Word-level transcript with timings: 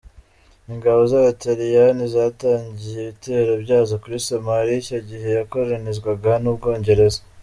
Ingabo 0.73 1.01
z’abataliyani 1.11 2.03
zatangiye 2.15 2.99
ibitero 3.01 3.51
byazo 3.63 3.93
kuri 4.03 4.17
Somalia 4.27 4.75
icyo 4.83 4.99
gihe 5.09 5.27
yakoronizwaga 5.37 6.31
n’ubwongereza. 6.43 7.19